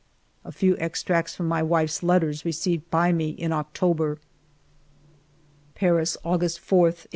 A 0.43 0.51
few 0.51 0.75
extracts 0.77 1.35
from 1.35 1.47
my 1.47 1.61
wife's 1.61 2.01
letters 2.01 2.43
received 2.43 2.89
by 2.89 3.11
me 3.11 3.29
in 3.29 3.53
October: 3.53 4.17
—Paris, 5.75 6.17
August 6.25 6.59
4, 6.59 6.79
1895. 6.85 7.09